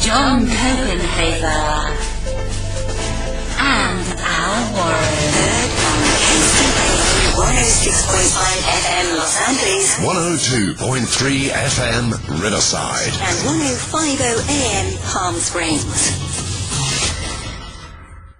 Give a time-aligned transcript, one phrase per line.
[0.00, 1.92] John Copenhaver,
[3.60, 5.04] and Al Warren.
[5.36, 12.04] Heard on KCAA 106.5 FM Los Angeles 102.3 FM
[12.42, 13.12] Riverside.
[13.12, 15.84] and 105.0 AM Palm Springs.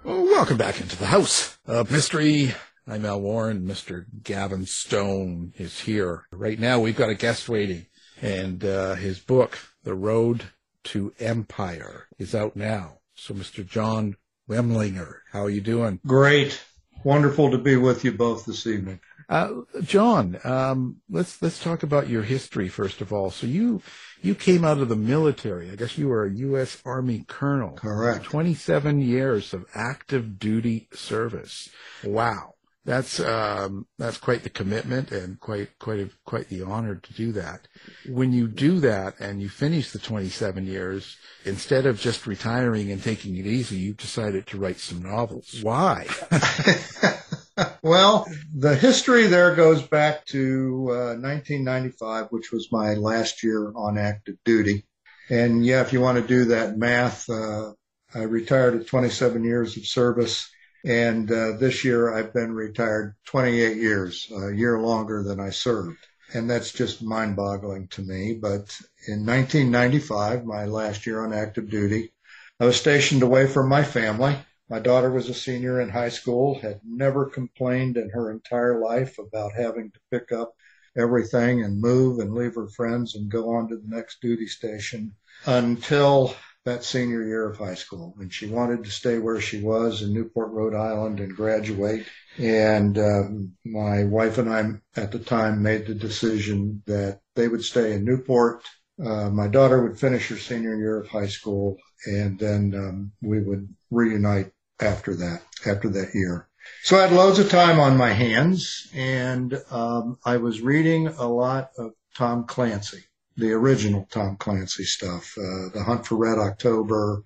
[0.03, 2.53] Well, welcome back into the house of mystery.
[2.87, 3.67] I'm Al Warren.
[3.67, 4.05] Mr.
[4.23, 6.25] Gavin Stone is here.
[6.31, 7.85] Right now, we've got a guest waiting,
[8.19, 10.45] and uh, his book, The Road
[10.85, 12.99] to Empire, is out now.
[13.15, 13.65] So, Mr.
[13.67, 14.15] John
[14.49, 15.99] Wemlinger, how are you doing?
[16.05, 16.61] Great.
[17.03, 18.99] Wonderful to be with you both this evening.
[19.31, 23.31] Uh, John, um, let's let's talk about your history first of all.
[23.31, 23.81] So you
[24.21, 25.71] you came out of the military.
[25.71, 26.81] I guess you were a U.S.
[26.85, 27.71] Army colonel.
[27.71, 28.25] Correct.
[28.25, 31.69] Twenty-seven years of active duty service.
[32.03, 32.50] Wow,
[32.83, 37.31] that's um, that's quite the commitment and quite quite a, quite the honor to do
[37.33, 37.67] that.
[38.09, 41.15] When you do that and you finish the twenty-seven years,
[41.45, 45.59] instead of just retiring and taking it easy, you decided to write some novels.
[45.61, 46.07] Why?
[47.83, 53.99] well, the history there goes back to uh, 1995, which was my last year on
[53.99, 54.85] active duty.
[55.29, 57.73] And yeah, if you want to do that math, uh,
[58.13, 60.49] I retired at 27 years of service.
[60.83, 65.99] And uh, this year I've been retired 28 years, a year longer than I served.
[66.33, 68.33] And that's just mind boggling to me.
[68.41, 72.13] But in 1995, my last year on active duty,
[72.59, 74.37] I was stationed away from my family.
[74.69, 79.17] My daughter was a senior in high school, had never complained in her entire life
[79.19, 80.53] about having to pick up
[80.97, 85.13] everything and move and leave her friends and go on to the next duty station
[85.45, 86.35] until
[86.65, 88.15] that senior year of high school.
[88.19, 92.05] And she wanted to stay where she was in Newport, Rhode Island and graduate.
[92.37, 97.63] And um, my wife and I at the time made the decision that they would
[97.63, 98.63] stay in Newport.
[99.03, 103.41] Uh, my daughter would finish her senior year of high school and then um, we
[103.41, 106.47] would reunite after that, after that year.
[106.83, 111.27] So I had loads of time on my hands and um, I was reading a
[111.27, 113.03] lot of Tom Clancy,
[113.37, 117.23] the original Tom Clancy stuff, uh, The Hunt for Red October,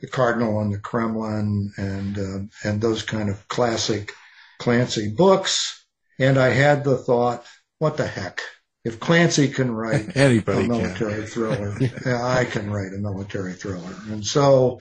[0.00, 4.12] The Cardinal and the Kremlin, and uh, and those kind of classic
[4.58, 5.84] Clancy books.
[6.18, 7.44] And I had the thought,
[7.78, 8.40] what the heck?
[8.84, 10.68] If Clancy can write Anybody a can.
[10.68, 13.94] military thriller, yeah, I can write a military thriller.
[14.08, 14.80] And so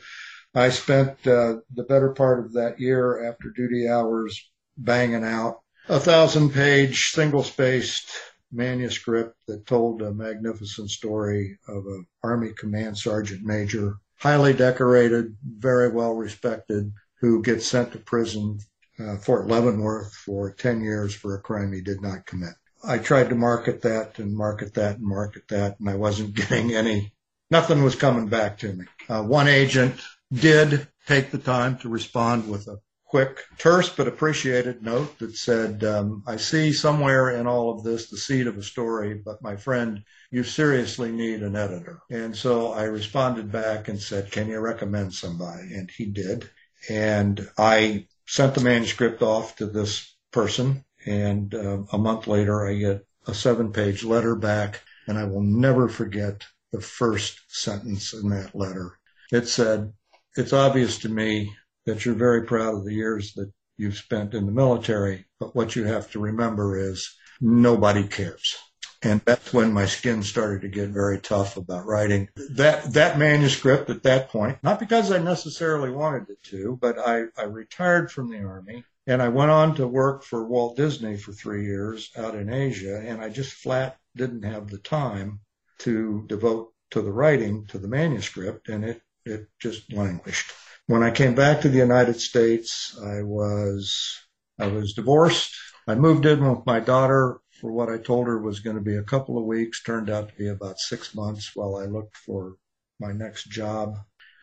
[0.53, 4.39] I spent uh, the better part of that year after duty hours
[4.77, 8.09] banging out a thousand page single spaced
[8.55, 15.89] manuscript that told a magnificent story of an Army Command Sergeant Major, highly decorated, very
[15.89, 18.59] well respected, who gets sent to prison,
[18.99, 22.53] uh, Fort Leavenworth, for 10 years for a crime he did not commit.
[22.83, 26.73] I tried to market that and market that and market that, and I wasn't getting
[26.73, 27.13] any,
[27.49, 28.85] nothing was coming back to me.
[29.09, 29.99] Uh, one agent
[30.31, 32.77] did take the time to respond with a
[33.15, 38.09] quick, terse but appreciated note that said, um, I see somewhere in all of this
[38.09, 42.01] the seed of a story, but my friend, you seriously need an editor.
[42.11, 45.75] And so I responded back and said, can you recommend somebody?
[45.75, 46.49] And he did.
[46.89, 50.83] And I sent the manuscript off to this person.
[51.05, 54.81] And uh, a month later, I get a seven page letter back.
[55.07, 56.43] And I will never forget
[56.73, 58.99] the first sentence in that letter.
[59.31, 59.93] It said,
[60.35, 61.53] it's obvious to me
[61.85, 65.75] that you're very proud of the years that you've spent in the military, but what
[65.75, 68.57] you have to remember is nobody cares.
[69.01, 73.89] And that's when my skin started to get very tough about writing that, that manuscript
[73.89, 78.29] at that point, not because I necessarily wanted it to, but I, I retired from
[78.29, 82.33] the army and I went on to work for Walt Disney for three years out
[82.33, 82.99] in Asia.
[82.99, 85.41] And I just flat didn't have the time
[85.79, 88.69] to devote to the writing, to the manuscript.
[88.69, 90.51] And it, it just languished.
[90.87, 94.19] When I came back to the United States, I was,
[94.59, 95.55] I was divorced.
[95.87, 98.95] I moved in with my daughter for what I told her was going to be
[98.95, 102.57] a couple of weeks, turned out to be about six months while I looked for
[102.99, 103.97] my next job.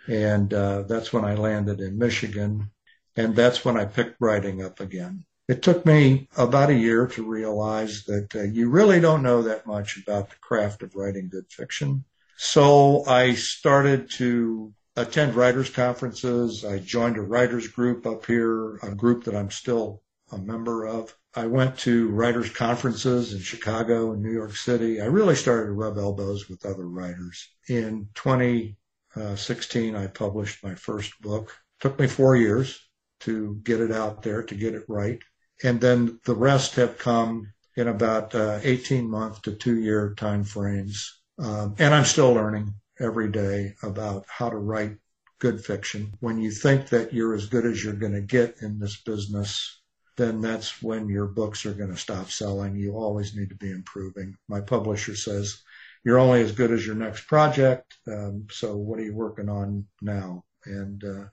[0.08, 2.70] And uh, that's when I landed in Michigan.
[3.16, 5.24] And that's when I picked writing up again.
[5.48, 9.66] It took me about a year to realize that uh, you really don't know that
[9.66, 12.04] much about the craft of writing good fiction.
[12.36, 16.64] So I started to attend writers conferences.
[16.64, 21.14] I joined a writers group up here, a group that I'm still a member of.
[21.34, 25.00] I went to writers conferences in Chicago and New York City.
[25.00, 27.48] I really started to rub elbows with other writers.
[27.68, 31.48] In 2016, I published my first book.
[31.48, 32.78] It took me four years
[33.20, 35.22] to get it out there, to get it right.
[35.64, 40.44] And then the rest have come in about uh, 18 month to two year time
[40.44, 41.22] frames.
[41.38, 44.96] Um, and I'm still learning every day about how to write
[45.38, 46.12] good fiction.
[46.20, 49.80] When you think that you're as good as you're going to get in this business,
[50.16, 52.76] then that's when your books are going to stop selling.
[52.76, 54.36] You always need to be improving.
[54.48, 55.60] My publisher says,
[56.04, 57.94] you're only as good as your next project.
[58.06, 60.44] Um, so what are you working on now?
[60.64, 61.24] And, uh,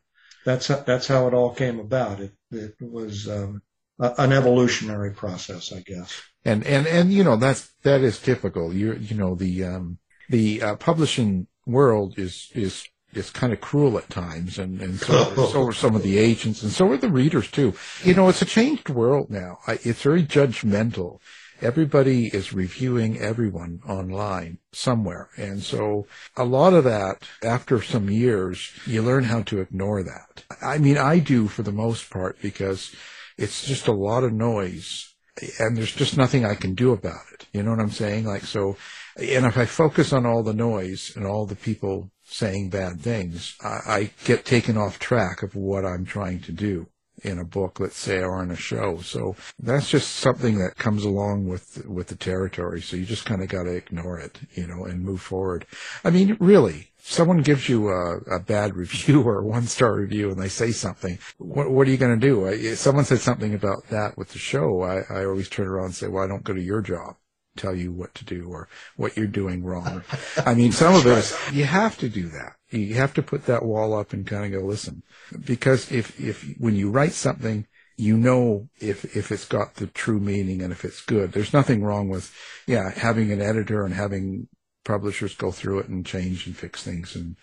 [0.45, 2.19] that's, that's how it all came about.
[2.19, 3.62] It, it was, um,
[4.00, 6.21] a, an evolutionary process, I guess.
[6.45, 8.74] And, and, and, you know, that's, that is typical.
[8.74, 10.00] You, you know, the, um,
[10.30, 15.48] the, uh, publishing world is, is is kind of cruel at times, and and so
[15.48, 17.74] so are some of the agents, and so are the readers too.
[18.04, 19.60] You know, it's a changed world now.
[19.68, 21.19] I, it's very judgmental.
[21.62, 26.07] Everybody is reviewing everyone online somewhere, and so
[26.38, 30.44] a lot of that, after some years, you learn how to ignore that.
[30.62, 32.95] I mean, I do for the most part because
[33.38, 35.16] it's just a lot of noise,
[35.60, 37.48] and there's just nothing I can do about it.
[37.51, 38.25] You know what I'm saying?
[38.25, 38.77] Like so.
[39.17, 43.56] And if I focus on all the noise and all the people saying bad things,
[43.61, 46.88] I, I get taken off track of what I'm trying to do
[47.23, 49.00] in a book, let's say, or in a show.
[49.01, 52.81] So that's just something that comes along with with the territory.
[52.81, 55.65] So you just kind of got to ignore it, you know, and move forward.
[56.03, 60.31] I mean, really, someone gives you a, a bad review or a one star review,
[60.31, 61.17] and they say something.
[61.38, 62.47] What, what are you going to do?
[62.47, 64.83] I, someone said something about that with the show.
[64.83, 67.15] I, I always turn around and say, "Well, I don't go to your job."
[67.59, 70.03] Tell you what to do or what you're doing wrong.
[70.45, 72.53] I mean, some of it is, you have to do that.
[72.69, 75.03] You have to put that wall up and kind of go listen.
[75.45, 77.67] Because if, if, when you write something,
[77.97, 81.33] you know if, if it's got the true meaning and if it's good.
[81.33, 82.33] There's nothing wrong with,
[82.65, 84.47] yeah, having an editor and having
[84.85, 87.35] publishers go through it and change and fix things and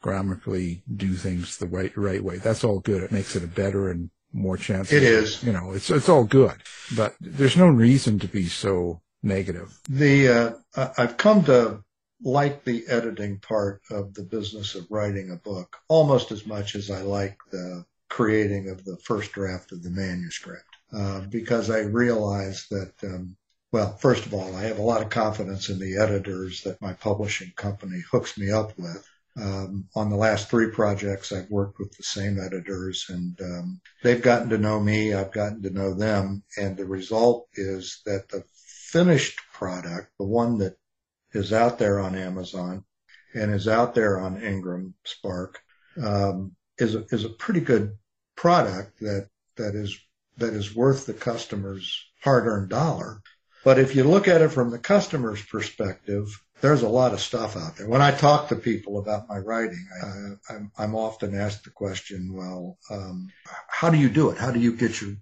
[0.00, 2.36] grammatically do things the right, right way.
[2.36, 3.02] That's all good.
[3.02, 4.92] It makes it a better and more chance.
[4.92, 5.42] It is.
[5.42, 6.56] You know, it's, it's all good,
[6.94, 9.80] but there's no reason to be so negative.
[9.88, 10.28] The
[10.76, 11.82] uh, I've come to
[12.22, 16.90] like the editing part of the business of writing a book almost as much as
[16.90, 22.66] I like the creating of the first draft of the manuscript uh, because I realize
[22.70, 22.92] that.
[23.02, 23.36] Um,
[23.72, 26.92] well, first of all, I have a lot of confidence in the editors that my
[26.92, 29.04] publishing company hooks me up with.
[29.36, 34.22] Um, on the last three projects, I've worked with the same editors and um, they've
[34.22, 35.12] gotten to know me.
[35.12, 36.44] I've gotten to know them.
[36.56, 38.44] And the result is that the
[38.94, 40.76] finished product, the one that
[41.32, 42.84] is out there on Amazon
[43.34, 45.60] and is out there on Ingram Spark,
[46.00, 47.98] um, is a, is a pretty good
[48.36, 49.98] product that that is
[50.36, 53.20] that is worth the customer's hard-earned dollar.
[53.64, 57.56] But if you look at it from the customer's perspective, there's a lot of stuff
[57.56, 57.88] out there.
[57.88, 62.32] When I talk to people about my writing, I, am I'm often asked the question,
[62.32, 63.28] well, um,
[63.68, 64.38] how do you do it?
[64.38, 65.14] How do you get your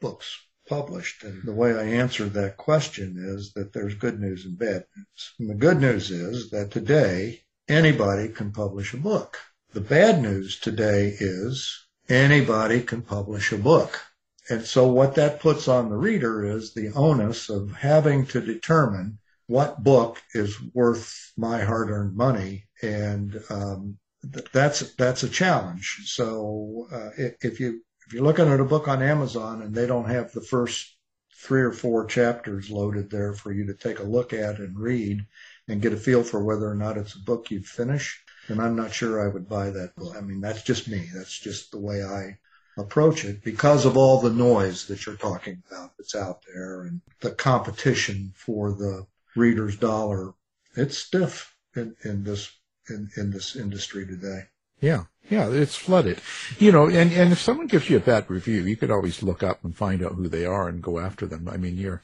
[0.00, 1.22] books published.
[1.24, 5.34] And the way I answer that question is that there's good news and bad news.
[5.38, 9.38] And the good news is that today anybody can publish a book.
[9.72, 14.00] The bad news today is anybody can publish a book.
[14.48, 19.18] And so what that puts on the reader is the onus of having to determine
[19.48, 22.66] what book is worth my hard-earned money.
[22.82, 23.98] And um,
[24.32, 26.02] th- that's that's a challenge.
[26.06, 30.08] So uh, if you if you're looking at a book on Amazon and they don't
[30.08, 30.96] have the first
[31.34, 35.26] three or four chapters loaded there for you to take a look at and read
[35.68, 38.76] and get a feel for whether or not it's a book you'd finish, then I'm
[38.76, 40.16] not sure I would buy that book.
[40.16, 41.08] I mean, that's just me.
[41.14, 42.38] That's just the way I
[42.78, 47.00] approach it because of all the noise that you're talking about that's out there and
[47.20, 50.32] the competition for the reader's dollar.
[50.76, 52.52] It's stiff in, in this
[52.88, 54.44] in, in this industry today.
[54.80, 55.04] Yeah.
[55.28, 56.20] Yeah, it's flooded.
[56.58, 59.42] You know, and, and if someone gives you a bad review, you could always look
[59.42, 61.48] up and find out who they are and go after them.
[61.48, 62.00] I mean, you're,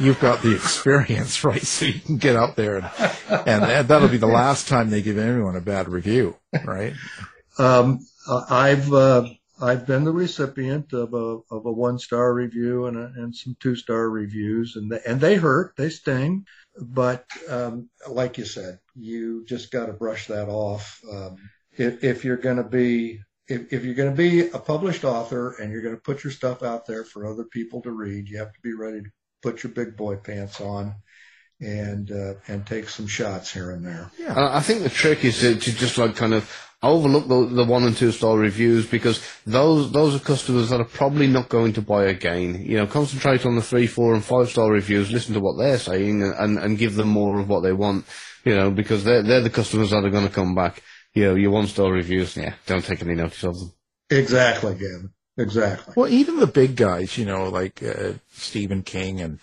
[0.00, 1.62] you've got the experience, right?
[1.62, 2.86] So you can get out there and,
[3.46, 6.94] and that'll be the last time they give anyone a bad review, right?
[7.58, 8.00] Um,
[8.48, 9.28] I've, uh,
[9.60, 13.54] I've been the recipient of a, of a one star review and, a, and some
[13.60, 16.46] two star reviews and and they hurt, they sting.
[16.80, 21.02] But, um, like you said, you just got to brush that off.
[21.12, 21.36] Um,
[21.76, 25.56] if, if you're going to be if, if you're going to be a published author
[25.60, 28.38] and you're going to put your stuff out there for other people to read, you
[28.38, 29.10] have to be ready to
[29.42, 30.94] put your big boy pants on
[31.60, 34.10] and uh, and take some shots here and there.
[34.18, 36.50] Yeah, I think the trick is to, to just like kind of
[36.82, 40.84] overlook the, the one and two star reviews because those those are customers that are
[40.84, 42.62] probably not going to buy again.
[42.64, 45.12] You know, concentrate on the three, four, and five star reviews.
[45.12, 48.04] Listen to what they're saying and, and give them more of what they want.
[48.44, 50.82] You know, because they're they're the customers that are going to come back.
[51.14, 53.72] Yeah, you know, your one star reviews, yeah, don't take any notice of them.
[54.10, 55.12] Exactly, Gavin.
[55.38, 55.94] Exactly.
[55.96, 59.38] Well, even the big guys, you know, like uh, Stephen King and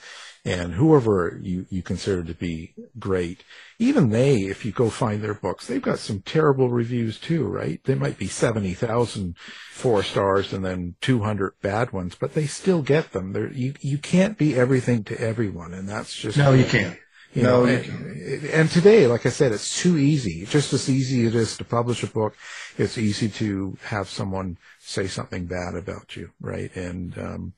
[0.46, 3.44] and whoever you you consider to be great,
[3.78, 7.84] even they, if you go find their books, they've got some terrible reviews too, right?
[7.84, 9.36] They might be 70,000
[9.72, 13.34] four stars and then 200 bad ones, but they still get them.
[13.34, 15.74] They're, you, you can't be everything to everyone.
[15.74, 16.98] And that's just, No, you can't.
[17.34, 20.46] You No, know, you and, and today, like I said, it's too easy.
[20.46, 22.36] Just as easy as it is to publish a book,
[22.78, 26.76] it's easy to have someone say something bad about you, right?
[26.76, 27.54] And, um,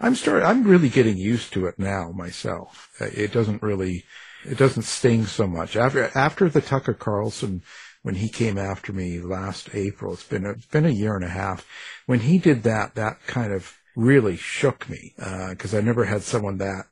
[0.00, 0.46] I'm starting.
[0.46, 2.90] I'm really getting used to it now myself.
[3.00, 4.04] Uh, It doesn't really,
[4.44, 5.76] it doesn't sting so much.
[5.76, 7.62] After, after the Tucker Carlson,
[8.02, 11.24] when he came after me last April, it's been, a, it's been a year and
[11.24, 11.66] a half.
[12.06, 16.22] When he did that, that kind of really shook me, uh, cause I never had
[16.22, 16.84] someone that,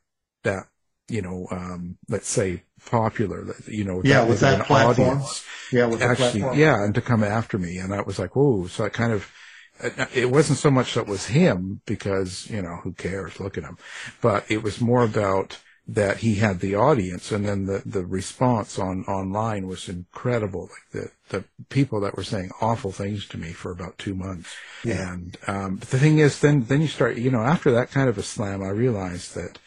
[0.43, 0.63] that,
[1.09, 5.09] you know, um, let's say popular, you know, Yeah, with that platform.
[5.19, 6.59] audience Yeah, with actually, platform.
[6.59, 8.67] yeah, and to come after me, and I was like, whoa.
[8.67, 9.29] So I kind of,
[10.13, 13.77] it wasn't so much that was him because you know who cares, look at him,
[14.21, 18.79] but it was more about that he had the audience, and then the the response
[18.79, 20.69] on online was incredible.
[20.93, 24.49] Like the the people that were saying awful things to me for about two months,
[24.85, 25.11] yeah.
[25.13, 28.07] and um, but the thing is, then then you start, you know, after that kind
[28.07, 29.59] of a slam, I realized that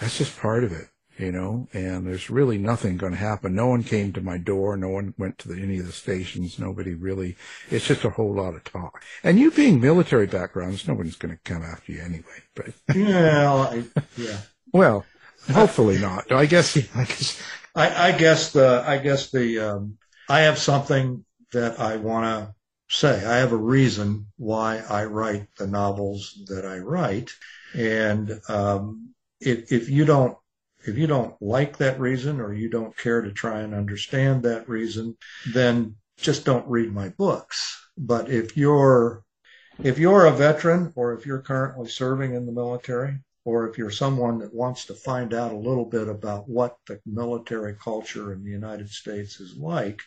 [0.00, 0.88] that's just part of it
[1.20, 3.54] you know, and there's really nothing going to happen.
[3.54, 4.76] No one came to my door.
[4.76, 6.58] No one went to the, any of the stations.
[6.58, 7.36] Nobody really,
[7.70, 9.02] it's just a whole lot of talk.
[9.22, 13.84] And you being military backgrounds, nobody's going to come after you anyway, but Yeah, I,
[14.16, 14.38] yeah.
[14.72, 15.04] well,
[15.52, 16.32] hopefully not.
[16.32, 17.42] I guess, I guess,
[17.74, 22.54] I, I guess the I guess the um, I have something that I want to
[22.88, 23.24] say.
[23.24, 27.30] I have a reason why I write the novels that I write,
[27.74, 30.36] and um, if if you don't
[30.84, 34.68] if you don't like that reason or you don't care to try and understand that
[34.68, 35.16] reason,
[35.52, 37.78] then just don't read my books.
[37.98, 39.24] But if you're
[39.82, 43.90] if you're a veteran or if you're currently serving in the military or if you're
[43.90, 48.44] someone that wants to find out a little bit about what the military culture in
[48.44, 50.02] the United States is like,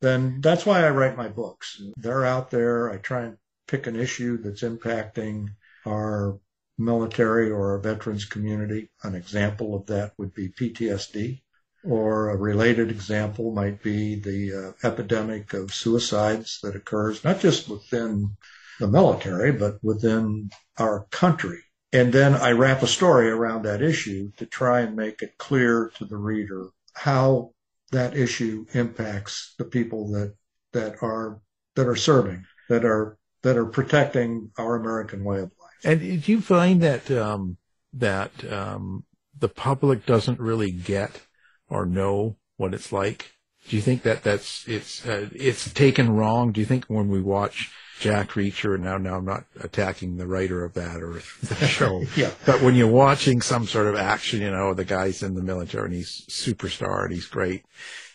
[0.00, 1.80] then that's why I write my books.
[1.96, 2.90] They're out there.
[2.90, 3.36] I try and
[3.68, 5.48] pick an issue that's impacting
[5.86, 6.38] our
[6.78, 8.90] military or our veterans community.
[9.02, 11.42] An example of that would be PTSD,
[11.84, 17.68] or a related example might be the uh, epidemic of suicides that occurs not just
[17.68, 18.36] within
[18.80, 21.62] the military, but within our country.
[21.92, 25.92] And then I wrap a story around that issue to try and make it clear
[25.96, 27.52] to the reader how
[27.90, 30.34] that issue impacts the people that
[30.72, 31.40] that are
[31.76, 35.61] that are serving, that are that are protecting our American way of life.
[35.84, 37.56] And do you find that, um,
[37.92, 39.04] that, um,
[39.38, 41.22] the public doesn't really get
[41.68, 43.32] or know what it's like?
[43.68, 46.52] Do you think that that's, it's, uh, it's taken wrong?
[46.52, 47.70] Do you think when we watch
[48.00, 52.02] Jack Reacher, and now, now I'm not attacking the writer of that or the show,
[52.16, 52.32] Yeah.
[52.44, 55.84] but when you're watching some sort of action, you know, the guy's in the military
[55.86, 57.62] and he's superstar and he's great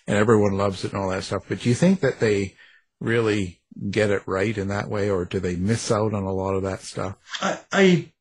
[0.05, 1.43] and everyone loves it and all that stuff.
[1.47, 2.55] But do you think that they
[2.99, 3.56] really
[3.89, 6.63] get it right in that way or do they miss out on a lot of
[6.63, 7.15] that stuff?
[7.41, 8.11] I I,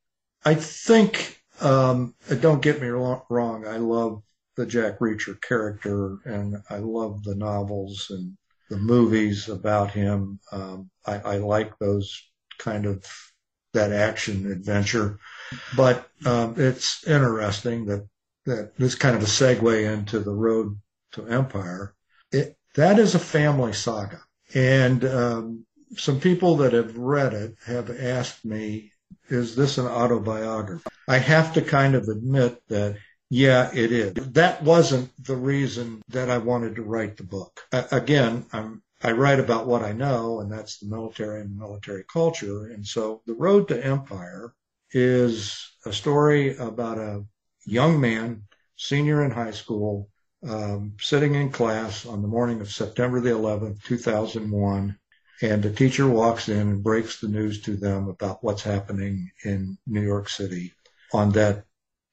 [0.45, 3.67] I think um, don't get me wrong, wrong.
[3.67, 4.21] I love
[4.55, 8.37] the Jack Reacher character, and I love the novels and
[8.69, 10.39] the movies about him.
[10.51, 12.21] Um, I, I like those
[12.57, 13.05] kind of
[13.73, 15.19] that action adventure,
[15.75, 18.07] but um, it's interesting that
[18.45, 20.79] that this kind of a segue into the road
[21.13, 21.93] to empire.
[22.31, 24.21] It that is a family saga,
[24.53, 28.91] and um, some people that have read it have asked me,
[29.29, 30.89] is this an autobiography?
[31.07, 32.97] I have to kind of admit that,
[33.29, 34.13] yeah, it is.
[34.13, 37.61] That wasn't the reason that I wanted to write the book.
[37.71, 42.03] A- again, I'm, I write about what I know, and that's the military and military
[42.11, 42.67] culture.
[42.67, 44.53] And so The Road to Empire
[44.91, 47.23] is a story about a
[47.65, 48.43] young man,
[48.77, 50.09] senior in high school,
[50.49, 54.97] um, sitting in class on the morning of September the 11th, 2001
[55.41, 59.77] and the teacher walks in and breaks the news to them about what's happening in
[59.85, 60.73] New York City
[61.13, 61.65] on that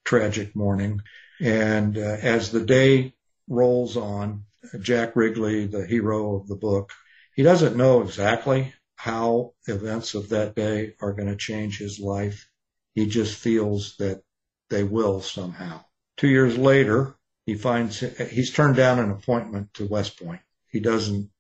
[0.05, 1.01] tragic morning.
[1.41, 3.15] And uh, as the day
[3.49, 4.45] rolls on,
[4.81, 6.93] Jack Rigley, the hero of the book,
[7.35, 12.49] he doesn't know exactly how events of that day are going to change his life.
[12.95, 14.23] He just feels that
[14.71, 15.85] they will somehow.
[16.17, 20.41] Two years later, he finds he's turned down an appointment to West Point.
[20.71, 21.31] He doesn't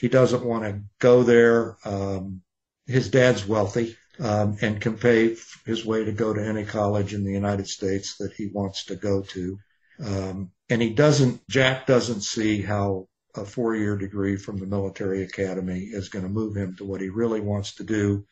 [0.00, 1.76] He doesn't want to go there.
[1.84, 2.42] Um,
[2.86, 7.24] his dad's wealthy um, and can pay his way to go to any college in
[7.24, 9.58] the United States that he wants to go to.
[10.04, 15.22] Um, and he doesn't, Jack doesn't see how a four year degree from the military
[15.22, 18.26] academy is going to move him to what he really wants to do,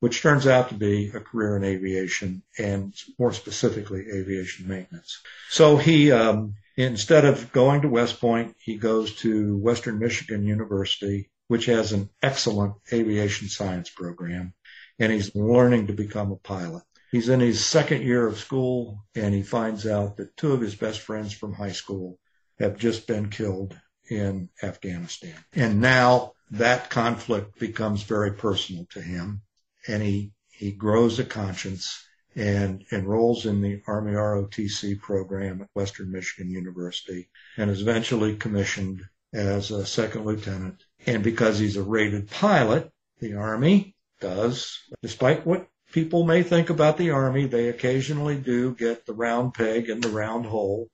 [0.00, 5.20] which turns out to be a career in aviation and more specifically aviation maintenance.
[5.50, 11.30] So he, um, instead of going to West Point, he goes to Western Michigan University,
[11.48, 14.54] which has an excellent aviation science program,
[14.98, 16.82] and he's learning to become a pilot.
[17.10, 20.76] He's in his second year of school and he finds out that two of his
[20.76, 22.20] best friends from high school
[22.60, 23.76] have just been killed
[24.08, 25.34] in Afghanistan.
[25.52, 29.42] And now that conflict becomes very personal to him
[29.88, 32.00] and he, he grows a conscience
[32.36, 39.02] and enrolls in the Army ROTC program at Western Michigan University and is eventually commissioned
[39.32, 40.82] as a second lieutenant.
[41.06, 46.96] And because he's a rated pilot, the Army does, despite what people may think about
[46.96, 50.88] the Army, they occasionally do get the round peg in the round hole.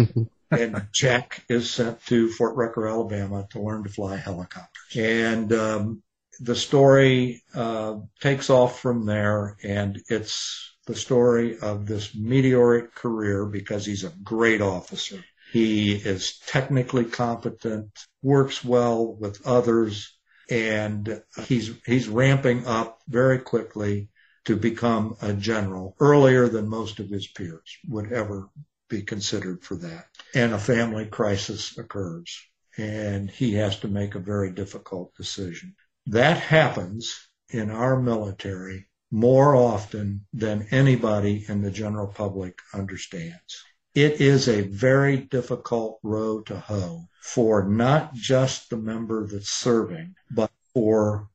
[0.50, 4.96] and Jack is sent to Fort Rucker, Alabama to learn to fly helicopters.
[4.96, 6.02] And um,
[6.40, 13.46] the story uh, takes off from there, and it's the story of this meteoric career
[13.46, 15.24] because he's a great officer.
[15.52, 17.90] He is technically competent,
[18.22, 20.18] works well with others,
[20.50, 24.08] and he's he's ramping up very quickly
[24.46, 28.48] to become a general earlier than most of his peers would ever
[28.88, 30.06] be considered for that.
[30.34, 32.36] And a family crisis occurs
[32.76, 35.76] and he has to make a very difficult decision.
[36.06, 43.64] That happens in our military more often than anybody in the general public understands.
[43.94, 50.14] It is a very difficult row to hoe for not just the member that's serving,
[50.30, 51.28] but for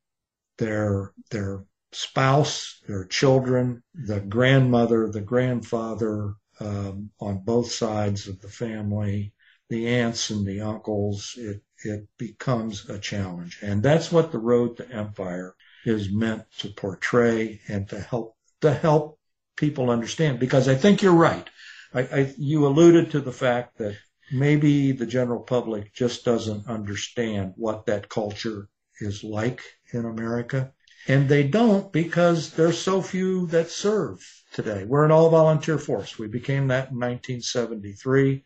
[0.57, 8.47] their, their spouse, their children, the grandmother, the grandfather, um, on both sides of the
[8.47, 9.33] family,
[9.69, 13.59] the aunts and the uncles, it, it becomes a challenge.
[13.61, 18.73] And that's what the road to empire is meant to portray and to help, to
[18.73, 19.19] help
[19.55, 20.39] people understand.
[20.39, 21.47] Because I think you're right.
[21.93, 23.95] I, I, you alluded to the fact that
[24.31, 28.69] maybe the general public just doesn't understand what that culture
[28.99, 30.71] is like in America.
[31.07, 34.19] And they don't because there's so few that serve
[34.53, 34.85] today.
[34.85, 36.17] We're an all volunteer force.
[36.17, 38.43] We became that in 1973.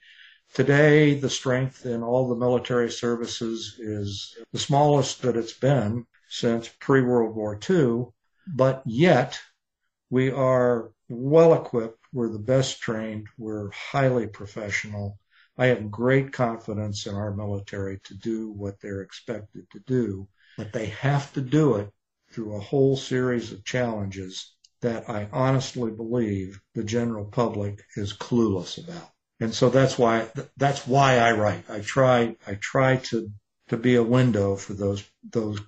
[0.54, 6.70] Today, the strength in all the military services is the smallest that it's been since
[6.80, 8.06] pre World War II,
[8.48, 9.40] but yet
[10.10, 12.06] we are well equipped.
[12.14, 13.28] We're the best trained.
[13.38, 15.20] We're highly professional.
[15.58, 20.72] I have great confidence in our military to do what they're expected to do, but
[20.72, 21.92] they have to do it
[22.32, 28.78] through a whole series of challenges that I honestly believe the general public is clueless
[28.82, 29.10] about.
[29.40, 31.70] And so that's why that's why I write.
[31.70, 33.32] I try I try to
[33.70, 35.60] to be a window for those those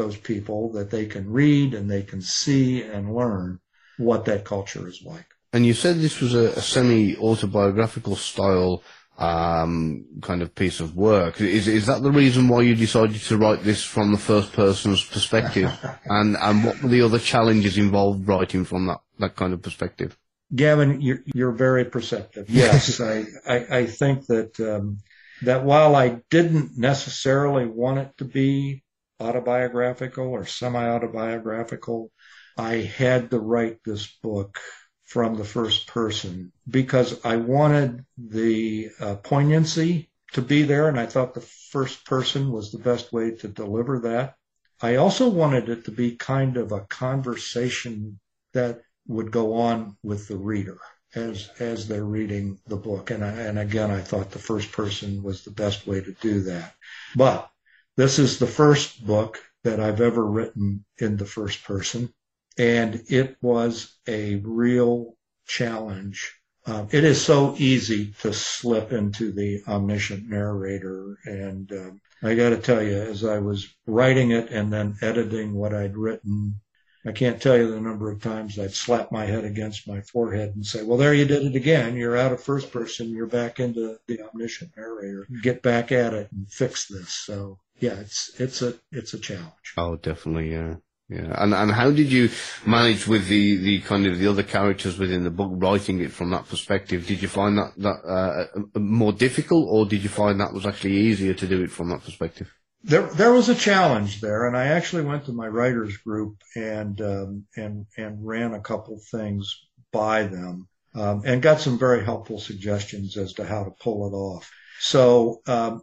[0.00, 3.60] those people that they can read and they can see and learn
[3.98, 5.26] what that culture is like.
[5.52, 8.82] And you said this was a, a semi autobiographical style
[9.18, 11.40] um, kind of piece of work.
[11.40, 15.04] Is is that the reason why you decided to write this from the first person's
[15.04, 15.70] perspective?
[16.06, 20.16] and and what were the other challenges involved writing from that that kind of perspective?
[20.54, 22.50] Gavin, you're, you're very perceptive.
[22.50, 24.98] Yes, I, I, I think that um,
[25.42, 28.82] that while I didn't necessarily want it to be
[29.20, 32.10] autobiographical or semi-autobiographical,
[32.56, 34.58] I had to write this book
[35.04, 41.06] from the first person because I wanted the uh, poignancy to be there, and I
[41.06, 44.36] thought the first person was the best way to deliver that.
[44.80, 48.20] I also wanted it to be kind of a conversation
[48.52, 50.78] that would go on with the reader
[51.14, 53.10] as as they're reading the book.
[53.10, 56.42] And I, and again, I thought the first person was the best way to do
[56.42, 56.74] that.
[57.16, 57.50] But
[57.96, 62.12] this is the first book that I've ever written in the first person.
[62.58, 66.34] And it was a real challenge.
[66.66, 71.18] Um, it is so easy to slip into the omniscient narrator.
[71.24, 75.54] And um, I got to tell you, as I was writing it and then editing
[75.54, 76.60] what I'd written,
[77.04, 80.54] I can't tell you the number of times I'd slap my head against my forehead
[80.54, 81.96] and say, well, there you did it again.
[81.96, 83.08] You're out of first person.
[83.08, 85.26] You're back into the omniscient narrator.
[85.42, 87.08] Get back at it and fix this.
[87.08, 89.74] So yeah, it's, it's a, it's a challenge.
[89.76, 90.52] Oh, definitely.
[90.52, 90.76] Yeah.
[91.12, 92.30] Yeah, and and how did you
[92.64, 96.30] manage with the, the kind of the other characters within the book, writing it from
[96.30, 97.04] that perspective?
[97.04, 100.98] Did you find that that uh, more difficult, or did you find that was actually
[100.98, 102.54] easier to do it from that perspective?
[102.82, 107.00] there there was a challenge there, and I actually went to my writers group and
[107.00, 112.38] um, and and ran a couple things by them um, and got some very helpful
[112.38, 114.50] suggestions as to how to pull it off.
[114.78, 115.82] So um,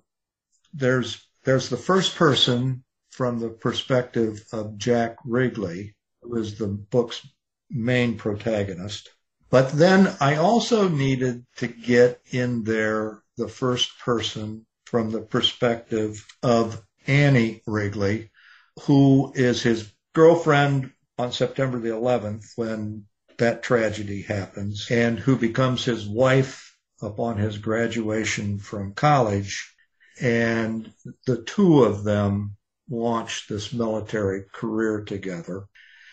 [0.73, 7.25] there's there's the first person from the perspective of Jack Rigley, who is the book's
[7.69, 9.11] main protagonist.
[9.49, 16.27] But then I also needed to get in there the first person from the perspective
[16.43, 18.29] of Annie Rigley,
[18.81, 23.05] who is his girlfriend on September the 11th when
[23.37, 29.73] that tragedy happens and who becomes his wife upon his graduation from college.
[30.21, 30.91] And
[31.25, 32.55] the two of them
[32.89, 35.65] launched this military career together.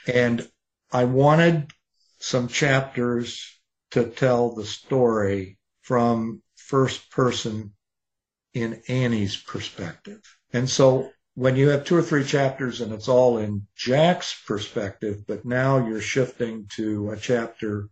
[0.06, 0.48] And
[0.92, 1.70] I wanted
[2.18, 3.60] some chapters
[3.92, 7.74] to tell the story from first person
[8.52, 10.20] in Annie's perspective.
[10.52, 15.26] And so when you have two or three chapters and it's all in Jack's perspective,
[15.26, 17.88] but now you're shifting to a chapter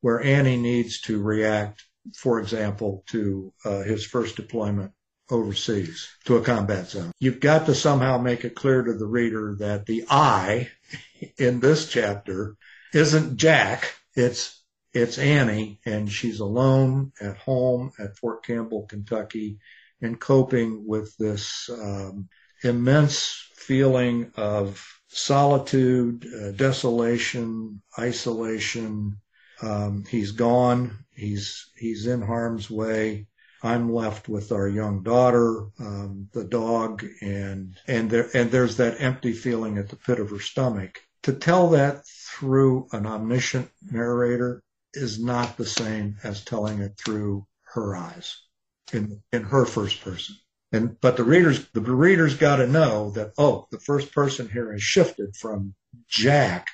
[0.00, 1.84] where Annie needs to react,
[2.16, 4.92] for example, to uh, his first deployment
[5.30, 7.12] overseas to a combat zone.
[7.18, 10.70] You've got to somehow make it clear to the reader that the I
[11.38, 12.56] in this chapter
[12.92, 14.60] isn't Jack, it's
[14.92, 19.58] it's Annie, and she's alone at home at Fort Campbell, Kentucky,
[20.02, 22.28] and coping with this um,
[22.64, 29.18] immense feeling of solitude, uh, desolation, isolation.
[29.62, 31.04] Um, he's gone.
[31.14, 33.26] He's he's in harm's way.
[33.62, 39.00] I'm left with our young daughter, um, the dog, and and there and there's that
[39.00, 40.98] empty feeling at the pit of her stomach.
[41.24, 44.62] To tell that through an omniscient narrator
[44.94, 48.40] is not the same as telling it through her eyes
[48.94, 50.36] in in her first person.
[50.72, 54.72] And but the readers the readers got to know that oh the first person here
[54.72, 55.74] has shifted from
[56.08, 56.68] Jack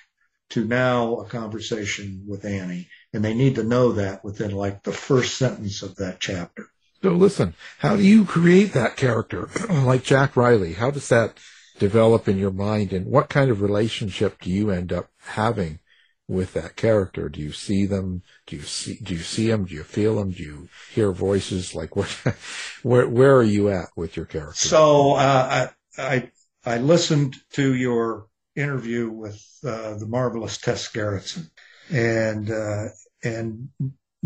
[0.51, 4.93] to now a conversation with Annie, and they need to know that within like the
[4.93, 6.69] first sentence of that chapter.
[7.07, 10.73] So listen, how do you create that character like Jack Riley?
[10.73, 11.39] How does that
[11.79, 15.79] develop in your mind, and what kind of relationship do you end up having
[16.27, 17.29] with that character?
[17.29, 18.23] Do you see them?
[18.49, 19.67] Do you see, do you see them?
[19.67, 20.33] Do you feel them?
[20.33, 21.77] Do you hear voices?
[21.77, 22.09] Like what,
[22.83, 24.67] where, where are you at with your character?
[24.67, 26.31] So, uh, I, I,
[26.65, 31.51] I listened to your interview with, uh, the marvelous Tess Gerritsen
[31.89, 32.87] and, uh,
[33.23, 33.69] and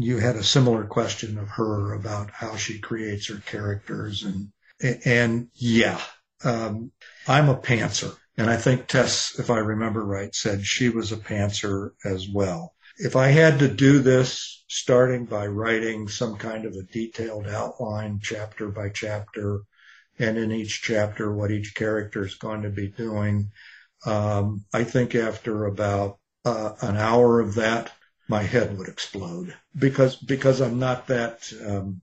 [0.02, 4.52] you had a similar question of her about how she creates her characters and,
[5.04, 6.00] and yeah,
[6.44, 6.92] um,
[7.28, 8.16] I'm a pantser.
[8.36, 12.74] And I think Tess, if I remember right, said she was a pantser as well.
[12.96, 18.20] If I had to do this starting by writing some kind of a detailed outline
[18.22, 19.60] chapter by chapter,
[20.18, 23.50] and in each chapter what each character is going to be doing,
[24.06, 27.92] um, I think after about uh, an hour of that,
[28.30, 32.00] my head would explode because because I'm not that um,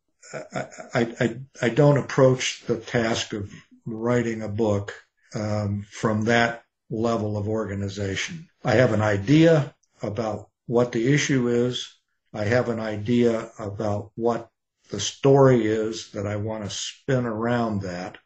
[0.94, 3.50] I, I, I don't approach the task of
[3.86, 4.94] writing a book
[5.34, 8.50] um, from that level of organization.
[8.63, 11.96] I have an idea about what the issue is.
[12.34, 14.50] I have an idea about what
[14.90, 18.18] the story is that I want to spin around that.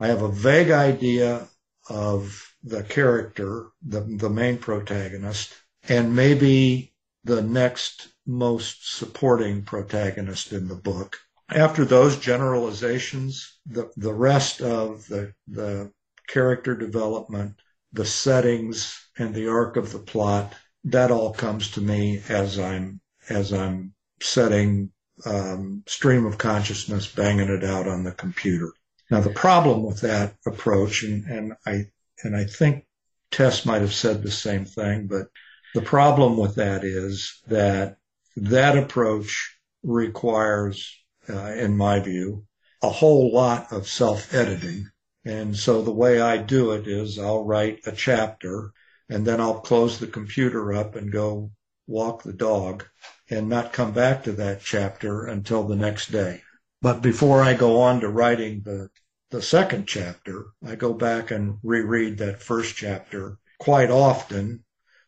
[0.00, 1.46] I have a vague idea
[1.88, 5.54] of the character, the, the main protagonist,
[5.88, 6.93] and maybe
[7.24, 11.16] the next most supporting protagonist in the book.
[11.50, 15.92] After those generalizations, the, the rest of the, the
[16.28, 17.54] character development,
[17.92, 20.54] the settings, and the arc of the plot.
[20.84, 24.90] That all comes to me as I'm as I'm setting
[25.24, 28.70] um, stream of consciousness, banging it out on the computer.
[29.10, 31.86] Now the problem with that approach, and, and I
[32.22, 32.86] and I think
[33.30, 35.28] Tess might have said the same thing, but
[35.74, 37.96] the problem with that is that
[38.36, 40.96] that approach requires,
[41.28, 42.46] uh, in my view,
[42.82, 44.88] a whole lot of self-editing
[45.24, 48.72] and so the way I do it is I'll write a chapter
[49.08, 51.50] and then I'll close the computer up and go
[51.86, 52.84] walk the dog
[53.30, 56.42] and not come back to that chapter until the next day.
[56.82, 58.90] But before I go on to writing the,
[59.30, 64.63] the second chapter, I go back and reread that first chapter quite often.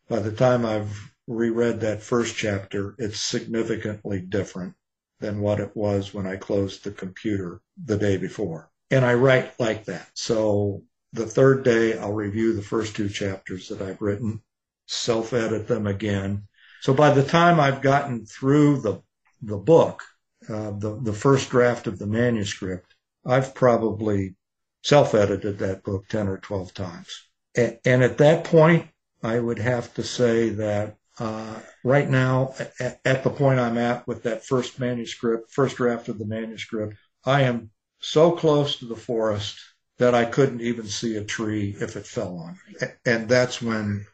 [0.07, 4.75] By the time I've reread that first chapter, it's significantly different
[5.19, 8.69] than what it was when I closed the computer the day before.
[8.89, 10.09] And I write like that.
[10.13, 14.41] So the third day, I'll review the first two chapters that I've written,
[14.85, 16.47] self edit them again.
[16.81, 19.01] So by the time I've gotten through the,
[19.41, 20.03] the book,
[20.47, 24.35] uh, the, the first draft of the manuscript, I've probably
[24.83, 27.27] self-edited that book 10 or 12 times.
[27.55, 28.87] And, and at that point,
[29.27, 34.07] I would have to say that uh, right now, at, at the point I'm at
[34.07, 38.95] with that first manuscript, first draft of the manuscript, I am so close to the
[38.95, 39.59] forest
[39.97, 42.87] that I couldn't even see a tree if it fell on me.
[43.05, 44.05] And that's when,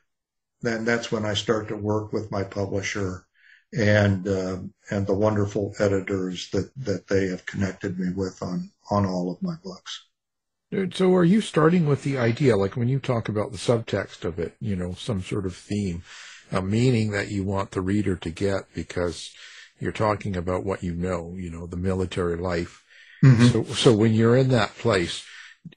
[0.62, 3.26] then that's when I start to work with my publisher
[3.76, 9.06] and um, and the wonderful editors that that they have connected me with on on
[9.06, 10.08] all of my books.
[10.94, 14.40] So are you starting with the idea, like when you talk about the subtext of
[14.40, 16.04] it, you know, some sort of theme,
[16.52, 19.32] a meaning that you want the reader to get because
[19.80, 22.84] you're talking about what you know, you know, the military life.
[23.24, 23.48] Mm-hmm.
[23.48, 25.24] So, so when you're in that place,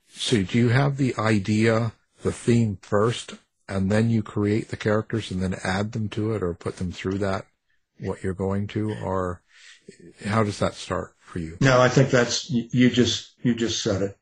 [0.09, 3.35] so do you have the idea, the theme first,
[3.69, 6.93] and then you create the characters and then add them to it or put them
[6.93, 7.47] through that,
[8.01, 9.43] what you're going to, or
[10.25, 11.59] how does that start for you?
[11.61, 14.19] No, I think that's, you just, you just said it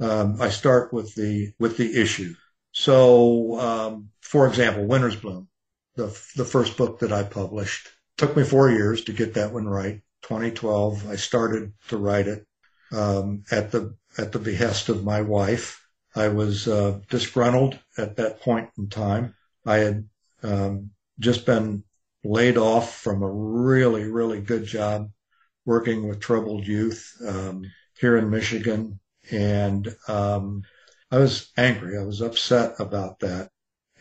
[0.00, 2.34] um, I start with the with the issue.
[2.72, 5.48] So, um, for example, Winter's Bloom,
[5.96, 9.68] the the first book that I published, took me four years to get that one
[9.68, 10.00] right.
[10.22, 12.46] 2012, I started to write it
[12.92, 15.86] um, at the at the behest of my wife.
[16.14, 19.34] I was uh, disgruntled at that point in time.
[19.64, 20.08] I had
[20.42, 21.84] um, just been
[22.24, 25.10] laid off from a really really good job
[25.64, 27.64] working with troubled youth um,
[27.98, 29.00] here in Michigan
[29.32, 30.62] and um,
[31.10, 31.98] I was angry.
[31.98, 33.50] I was upset about that.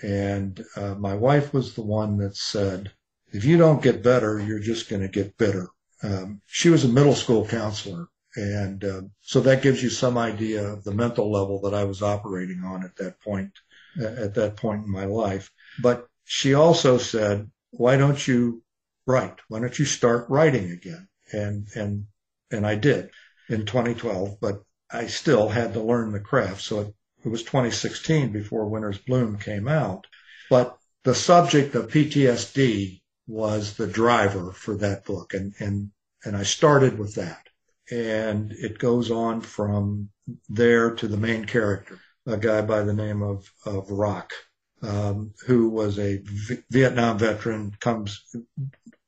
[0.01, 2.91] And uh, my wife was the one that said,
[3.31, 5.69] if you don't get better, you're just going to get bitter.
[6.03, 8.07] Um, she was a middle school counselor.
[8.35, 12.01] And uh, so that gives you some idea of the mental level that I was
[12.01, 13.51] operating on at that point,
[14.01, 15.51] at that point in my life.
[15.81, 18.63] But she also said, why don't you
[19.05, 19.39] write?
[19.49, 21.07] Why don't you start writing again?
[21.31, 22.05] And, and,
[22.51, 23.11] and I did
[23.49, 26.61] in 2012, but I still had to learn the craft.
[26.61, 26.93] So it,
[27.25, 30.07] it was 2016 before Winter's Bloom came out.
[30.49, 35.33] But the subject of PTSD was the driver for that book.
[35.33, 35.91] And, and,
[36.25, 37.47] and I started with that.
[37.89, 40.09] And it goes on from
[40.49, 44.33] there to the main character, a guy by the name of, of Rock,
[44.81, 48.23] um, who was a v- Vietnam veteran, comes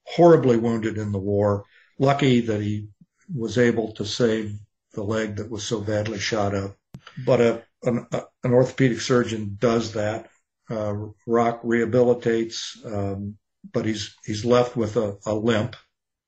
[0.06, 1.66] horribly wounded in the war.
[2.00, 2.88] Lucky that he
[3.34, 4.54] was able to save
[4.94, 6.78] the leg that was so badly shot up.
[7.26, 10.30] But a, an, a, an orthopedic surgeon does that.
[10.70, 13.38] Uh, Rock rehabilitates, um,
[13.72, 15.76] but he's he's left with a, a limp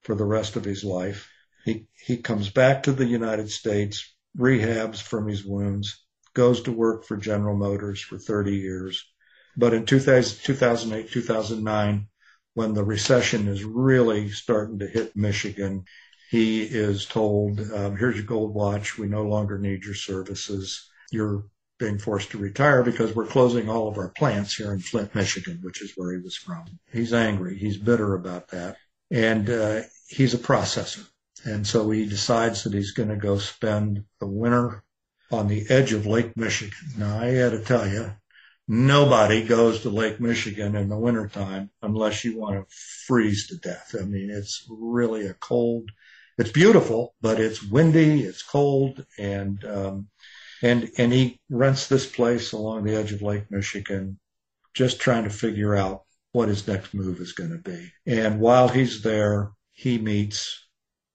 [0.04, 1.30] for the rest of his life.
[1.63, 7.06] He he comes back to the United States, rehabs from his wounds, goes to work
[7.06, 9.04] for General Motors for 30 years.
[9.58, 12.08] But in 2000, 2008, 2009,
[12.56, 15.86] when the recession is really starting to hit Michigan,
[16.35, 18.97] he is told, um, here's your gold watch.
[18.97, 20.89] We no longer need your services.
[21.09, 21.45] You're
[21.79, 25.59] being forced to retire because we're closing all of our plants here in Flint, Michigan,
[25.61, 26.65] which is where he was from.
[26.91, 27.57] He's angry.
[27.57, 28.75] He's bitter about that.
[29.09, 31.07] And uh, he's a processor.
[31.45, 34.83] And so he decides that he's going to go spend the winter
[35.31, 36.89] on the edge of Lake Michigan.
[36.97, 38.11] Now, I got to tell you,
[38.67, 42.75] nobody goes to Lake Michigan in the wintertime unless you want to
[43.07, 43.95] freeze to death.
[43.97, 45.91] I mean, it's really a cold,
[46.37, 50.07] it's beautiful, but it's windy, it's cold, and um,
[50.61, 54.19] and and he rents this place along the edge of Lake Michigan,
[54.73, 57.91] just trying to figure out what his next move is going to be.
[58.05, 60.67] And while he's there, he meets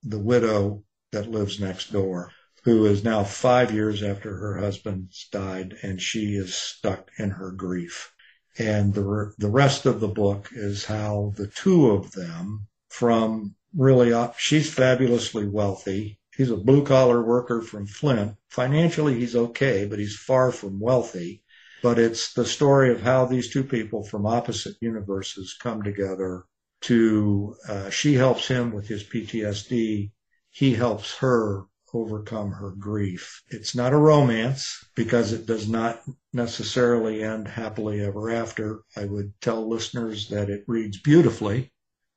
[0.03, 2.31] the widow that lives next door,
[2.63, 7.51] who is now five years after her husband's died, and she is stuck in her
[7.51, 8.11] grief.
[8.57, 14.13] And the the rest of the book is how the two of them, from really,
[14.37, 16.19] she's fabulously wealthy.
[16.35, 18.35] He's a blue collar worker from Flint.
[18.49, 21.43] Financially, he's okay, but he's far from wealthy.
[21.83, 26.45] But it's the story of how these two people from opposite universes come together
[26.81, 30.11] to, uh, she helps him with his PTSD.
[30.49, 33.43] He helps her overcome her grief.
[33.49, 36.01] It's not a romance because it does not
[36.33, 38.83] necessarily end happily ever after.
[38.95, 41.71] I would tell listeners that it reads beautifully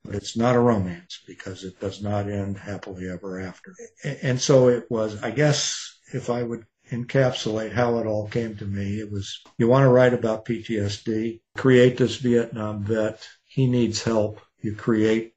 [0.05, 3.75] but it's not a romance because it does not end happily ever after.
[4.23, 8.67] And so it was, I guess, if I would encapsulate how it all came to
[8.67, 14.03] me, it was you want to write about PTSD, create this Vietnam vet, he needs
[14.03, 14.41] help.
[14.61, 15.35] You create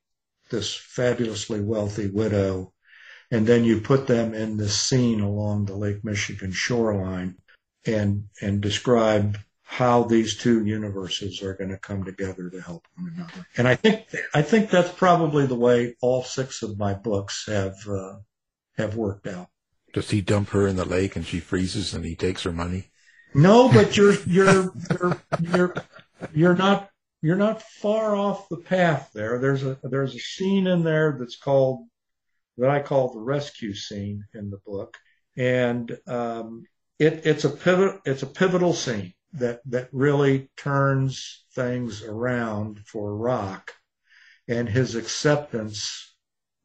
[0.49, 2.73] this fabulously wealthy widow,
[3.32, 7.36] and then you put them in this scene along the Lake Michigan shoreline
[7.86, 9.38] and and describe
[9.69, 13.45] how these two universes are going to come together to help one another.
[13.58, 17.75] And I think I think that's probably the way all six of my books have
[17.86, 18.15] uh,
[18.77, 19.49] have worked out.
[19.93, 22.91] Does he dump her in the lake and she freezes and he takes her money?
[23.34, 25.73] No, but you're you're you're you're
[26.34, 26.89] you're not
[27.21, 29.38] you're not far off the path there.
[29.38, 31.88] There's a there's a scene in there that's called
[32.58, 34.95] that I call the rescue scene in the book,
[35.36, 36.63] and um,
[36.99, 43.16] it, it's a pivot it's a pivotal scene that that really turns things around for
[43.16, 43.74] Rock
[44.48, 46.16] and his acceptance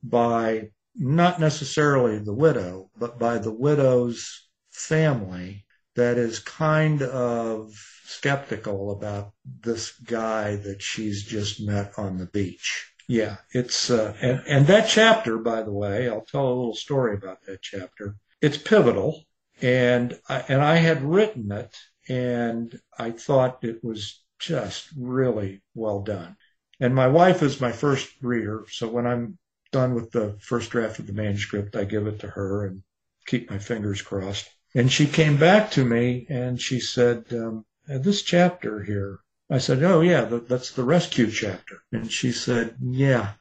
[0.02, 8.92] by not necessarily the widow, but by the widow's family that is kind of skeptical
[8.92, 12.92] about this guy that she's just met on the beach.
[13.08, 17.14] Yeah, it's uh, and and that chapter, by the way, I'll tell a little story
[17.14, 18.16] about that chapter.
[18.40, 19.24] It's pivotal,
[19.60, 21.76] and and I had written it,
[22.08, 26.36] and I thought it was just really well done.
[26.80, 29.38] And my wife is my first reader, so when I'm
[29.70, 32.82] done with the first draft of the manuscript, I give it to her and
[33.26, 34.48] keep my fingers crossed.
[34.74, 39.82] And she came back to me and she said, um, "This chapter here." I said,
[39.82, 43.34] "Oh yeah, that's the rescue chapter." And she said, "Yeah,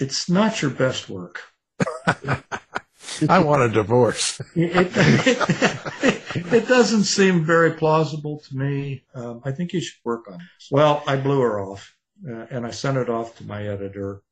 [0.00, 1.42] it's not your best work."
[3.28, 4.40] I want a divorce.
[4.54, 9.04] it, it, it, doesn't seem very plausible to me.
[9.14, 10.68] Um, I think you should work on this.
[10.70, 11.96] Well, I blew her off,
[12.28, 14.22] uh, and I sent it off to my editor,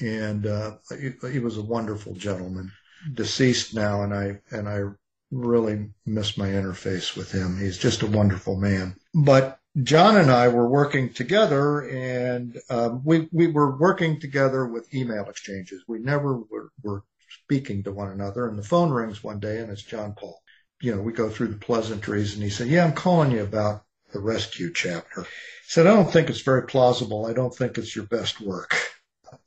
[0.00, 2.72] and uh, he, he, was a wonderful gentleman,
[3.14, 4.82] deceased now, and I and I
[5.30, 7.58] really miss my interface with him.
[7.58, 8.96] He's just a wonderful man.
[9.14, 14.92] But John and I were working together, and um, we we were working together with
[14.94, 15.84] email exchanges.
[15.86, 17.04] We never were, were
[17.46, 18.48] speaking to one another.
[18.48, 20.42] And the phone rings one day, and it's John Paul.
[20.80, 23.84] You know, we go through the pleasantries, and he said, "Yeah, I'm calling you about
[24.12, 27.24] the rescue chapter." He said, "I don't think it's very plausible.
[27.24, 28.74] I don't think it's your best work."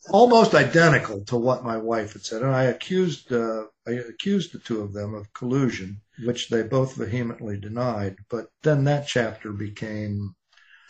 [0.10, 4.60] Almost identical to what my wife had said, and I accused uh, I accused the
[4.60, 8.16] two of them of collusion, which they both vehemently denied.
[8.30, 10.36] But then that chapter became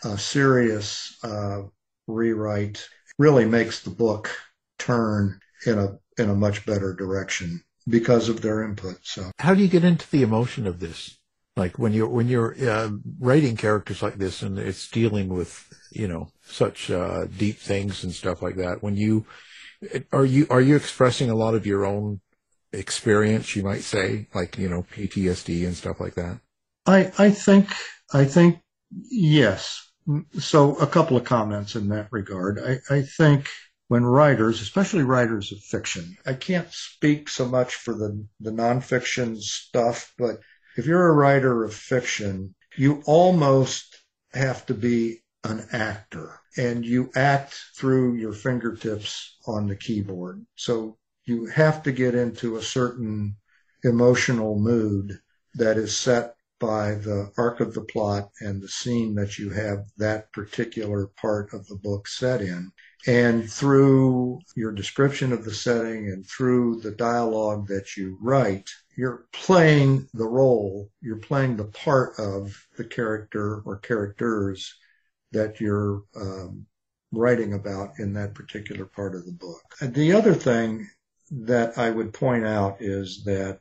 [0.04, 1.62] a serious uh,
[2.06, 2.88] rewrite.
[3.18, 4.30] Really makes the book
[4.78, 8.98] turn in a in a much better direction because of their input.
[9.02, 11.18] So, how do you get into the emotion of this?
[11.56, 16.06] Like when you're when you're uh, writing characters like this, and it's dealing with you
[16.06, 18.82] know such uh, deep things and stuff like that.
[18.82, 19.26] When you
[20.12, 22.20] are you are you expressing a lot of your own
[22.72, 23.56] experience?
[23.56, 26.40] You might say, like you know PTSD and stuff like that.
[26.86, 27.68] I I think
[28.12, 28.60] I think
[29.10, 29.90] yes.
[30.38, 32.58] So a couple of comments in that regard.
[32.58, 33.48] I, I think
[33.90, 39.36] when writers, especially writers of fiction, I can't speak so much for the, the nonfiction
[39.36, 40.38] stuff, but
[40.76, 47.10] if you're a writer of fiction, you almost have to be an actor and you
[47.16, 50.46] act through your fingertips on the keyboard.
[50.54, 53.34] So you have to get into a certain
[53.82, 55.18] emotional mood
[55.54, 59.86] that is set by the arc of the plot and the scene that you have
[59.96, 62.70] that particular part of the book set in.
[63.06, 69.26] And through your description of the setting and through the dialogue that you write, you're
[69.32, 74.74] playing the role, you're playing the part of the character or characters
[75.32, 76.66] that you're um,
[77.12, 79.62] writing about in that particular part of the book.
[79.80, 80.88] The other thing
[81.30, 83.60] that I would point out is that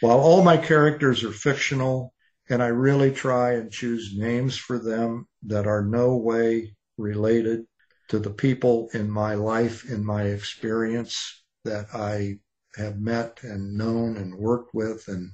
[0.00, 2.14] while all my characters are fictional,
[2.48, 7.66] and I really try and choose names for them that are no way related
[8.08, 12.38] to the people in my life, in my experience that I
[12.76, 15.32] have met and known and worked with and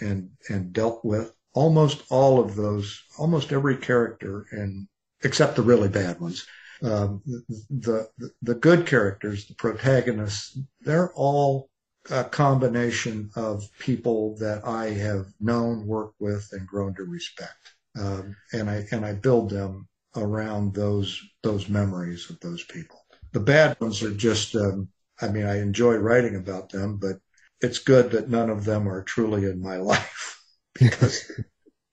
[0.00, 1.32] and and dealt with.
[1.54, 4.86] Almost all of those, almost every character, and
[5.22, 6.46] except the really bad ones,
[6.82, 11.70] um, the, the the good characters, the protagonists, they're all
[12.10, 17.74] a combination of people that I have known, worked with, and grown to respect.
[17.98, 23.04] Um, and I and I build them around those those memories of those people.
[23.32, 24.88] The bad ones are just, um,
[25.20, 27.16] I mean, I enjoy writing about them, but
[27.60, 30.42] it's good that none of them are truly in my life
[30.74, 31.30] because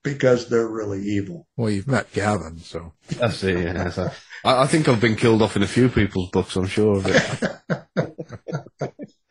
[0.03, 1.47] because they're really evil.
[1.55, 3.53] Well, you've met Gavin, so I see.
[3.53, 4.11] Yeah, so
[4.43, 6.55] I, I, think I've been killed off in a few people's books.
[6.55, 7.21] I'm sure of it.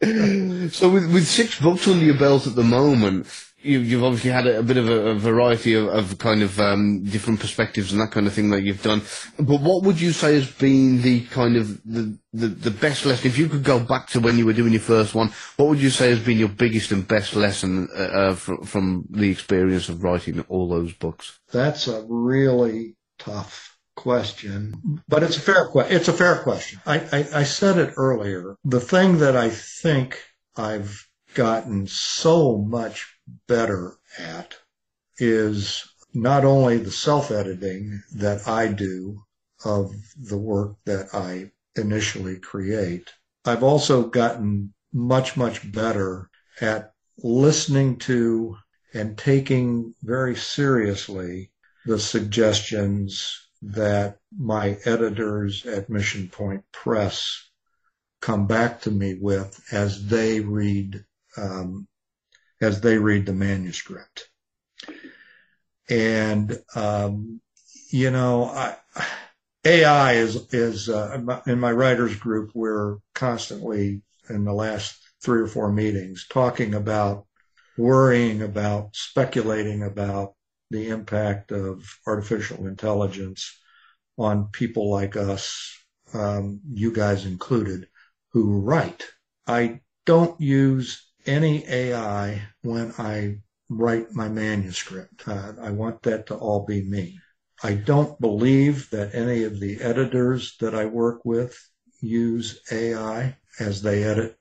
[0.72, 3.26] so, with, with six books under your belt at the moment,
[3.64, 6.58] you, have obviously had a, a, bit of a, a variety of, of kind of
[6.60, 9.02] um, different perspectives and that kind of thing that you've done.
[9.38, 13.26] But what would you say has been the kind of the, the, the best lesson?
[13.26, 15.80] If you could go back to when you were doing your first one, what would
[15.80, 19.88] you say has been your biggest and best lesson uh, uh, from, from the experience
[19.88, 21.38] of writing all those books?
[21.52, 25.96] That's a really tough question, but it's a fair question.
[25.96, 26.80] It's a fair question.
[26.86, 28.56] I, I, I said it earlier.
[28.64, 30.18] The thing that I think
[30.56, 33.11] I've gotten so much
[33.46, 34.54] better at
[35.18, 39.24] is not only the self-editing that I do
[39.64, 43.10] of the work that I initially create,
[43.44, 46.30] I've also gotten much, much better
[46.60, 48.56] at listening to
[48.94, 51.50] and taking very seriously
[51.86, 57.48] the suggestions that my editors at Mission Point Press
[58.20, 61.04] come back to me with as they read
[61.36, 61.88] um,
[62.62, 64.28] as they read the manuscript.
[65.90, 67.40] And um,
[67.90, 68.76] you know, I,
[69.64, 72.52] AI is is uh, in my writers group.
[72.54, 77.26] We're constantly in the last three or four meetings talking about
[77.76, 80.34] worrying about speculating about
[80.70, 83.58] the impact of artificial intelligence
[84.18, 85.76] on people like us,
[86.14, 87.88] um, you guys included,
[88.32, 89.04] who write.
[89.46, 95.26] I don't use any AI when I write my manuscript.
[95.26, 97.18] Uh, I want that to all be me.
[97.62, 101.56] I don't believe that any of the editors that I work with
[102.00, 104.36] use AI as they edit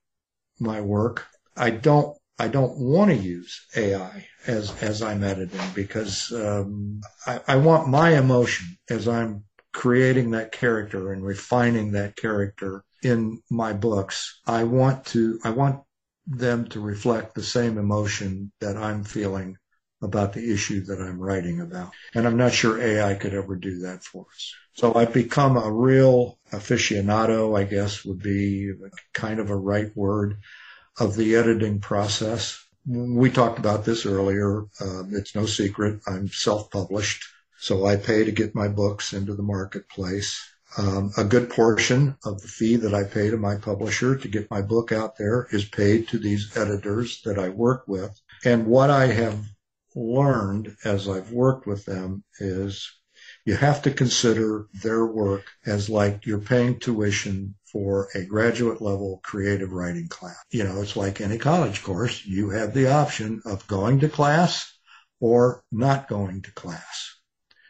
[0.60, 1.26] my work.
[1.56, 7.40] I don't I don't want to use AI as as I'm editing because um, I,
[7.48, 13.74] I want my emotion as I'm creating that character and refining that character in my
[13.74, 14.42] books.
[14.48, 15.84] I want to I want
[16.28, 19.58] them to reflect the same emotion that I'm feeling
[20.02, 21.92] about the issue that I'm writing about.
[22.16, 24.56] And I'm not sure AI could ever do that for us.
[24.74, 28.72] So I've become a real aficionado, I guess would be
[29.14, 30.38] kind of a right word
[31.00, 32.64] of the editing process.
[32.88, 34.66] We talked about this earlier.
[34.80, 36.00] Um, it's no secret.
[36.08, 37.24] I'm self-published.
[37.60, 40.51] So I pay to get my books into the marketplace.
[40.78, 44.50] Um, a good portion of the fee that I pay to my publisher to get
[44.50, 48.18] my book out there is paid to these editors that I work with.
[48.46, 49.46] And what I have
[49.96, 52.90] learned as I've worked with them is
[53.46, 59.20] you have to consider their work as like you're paying tuition for a graduate level
[59.24, 60.38] creative writing class.
[60.52, 62.26] You know, it's like any college course.
[62.26, 64.72] You have the option of going to class
[65.20, 67.16] or not going to class.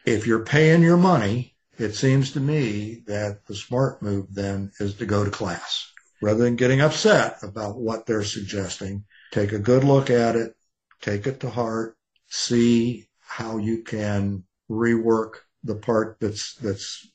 [0.04, 1.51] If you're paying your money,
[1.82, 5.90] it seems to me that the smart move then is to go to class.
[6.22, 10.54] Rather than getting upset about what they're suggesting, take a good look at it,
[11.00, 11.96] take it to heart,
[12.28, 17.06] see how you can rework the part that's that's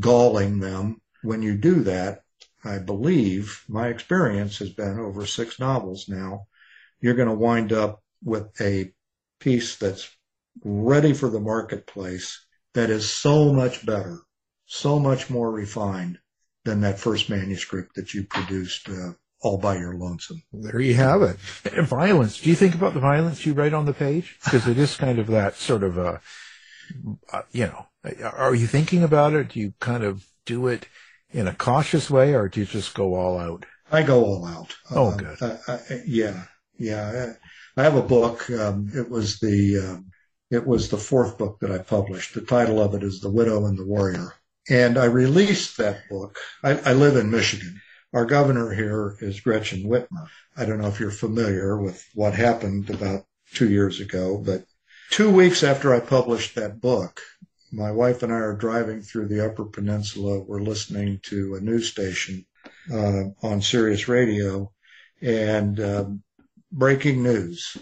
[0.00, 1.02] galling them.
[1.22, 2.22] When you do that,
[2.64, 6.46] I believe my experience has been over six novels now.
[7.00, 8.92] You're going to wind up with a
[9.38, 10.08] piece that's
[10.62, 12.43] ready for the marketplace
[12.74, 14.18] that is so much better,
[14.66, 16.18] so much more refined
[16.64, 19.12] than that first manuscript that you produced uh,
[19.42, 20.42] all by your lonesome.
[20.52, 21.36] There you have it.
[21.84, 22.40] Violence.
[22.40, 24.38] Do you think about the violence you write on the page?
[24.44, 26.20] Because it is kind of that sort of a,
[27.32, 27.86] uh, you know,
[28.22, 29.50] are you thinking about it?
[29.50, 30.88] Do you kind of do it
[31.30, 33.66] in a cautious way, or do you just go all out?
[33.90, 34.74] I go all out.
[34.90, 35.42] Oh, uh, good.
[35.42, 36.44] Uh, I, yeah,
[36.78, 37.34] yeah.
[37.76, 38.48] I have a book.
[38.50, 40.10] Um, it was the um,
[40.50, 42.34] it was the fourth book that I published.
[42.34, 44.34] The title of it is The Widow and the Warrior,
[44.68, 46.36] and I released that book.
[46.62, 47.80] I, I live in Michigan.
[48.12, 50.28] Our governor here is Gretchen Whitmer.
[50.56, 54.64] I don't know if you're familiar with what happened about two years ago, but
[55.10, 57.20] two weeks after I published that book,
[57.72, 60.38] my wife and I are driving through the Upper Peninsula.
[60.38, 62.46] We're listening to a news station
[62.92, 64.72] uh, on Sirius Radio,
[65.20, 66.22] and um,
[66.70, 67.76] breaking news: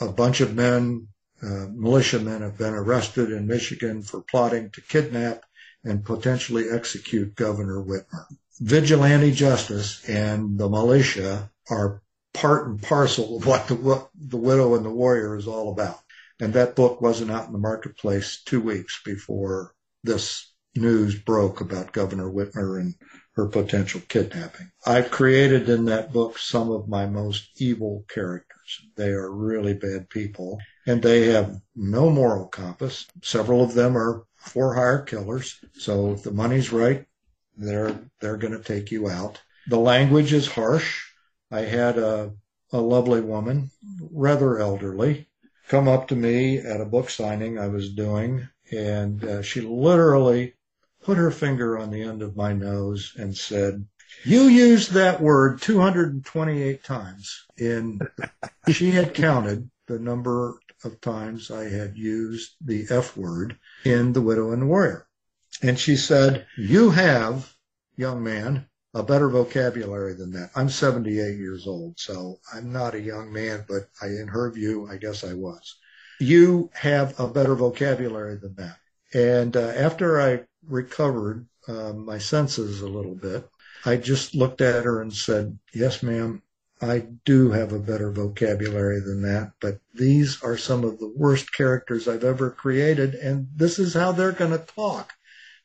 [0.00, 1.08] a bunch of men,
[1.42, 5.44] uh, militiamen, have been arrested in Michigan for plotting to kidnap
[5.84, 8.26] and potentially execute Governor Whitmer.
[8.60, 12.02] Vigilante justice and the militia are
[12.34, 16.00] part and parcel of what the, what the widow and the warrior is all about.
[16.40, 19.74] And that book wasn't out in the marketplace two weeks before
[20.04, 22.94] this news broke about Governor Whitmer and
[23.34, 24.70] her potential kidnapping.
[24.84, 28.80] I've created in that book some of my most evil characters.
[28.96, 30.58] They are really bad people
[30.88, 33.06] and they have no moral compass.
[33.22, 35.60] Several of them are for hire killers.
[35.74, 37.04] So if the money's right,
[37.58, 39.38] they're, they're going to take you out.
[39.68, 41.04] The language is harsh.
[41.50, 42.32] I had a,
[42.72, 43.70] a lovely woman,
[44.10, 45.28] rather elderly,
[45.68, 50.54] come up to me at a book signing I was doing, and uh, she literally
[51.02, 53.86] put her finger on the end of my nose and said,
[54.24, 58.00] you used that word 228 times in,
[58.72, 64.22] she had counted the number of times I had used the F word in The
[64.22, 65.06] Widow and the Warrior.
[65.62, 67.52] And she said, you have,
[67.96, 70.50] young man, a better vocabulary than that.
[70.54, 74.88] I'm 78 years old, so I'm not a young man, but I, in her view,
[74.90, 75.76] I guess I was.
[76.20, 78.76] You have a better vocabulary than that.
[79.14, 83.48] And uh, after I recovered uh, my senses a little bit,
[83.84, 86.42] I just looked at her and said, Yes, ma'am,
[86.80, 91.52] I do have a better vocabulary than that, but these are some of the worst
[91.52, 95.12] characters I've ever created, and this is how they're going to talk.